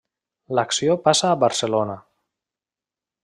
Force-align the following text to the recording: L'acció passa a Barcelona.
L'acció 0.59 0.95
passa 1.09 1.29
a 1.33 1.37
Barcelona. 1.45 1.99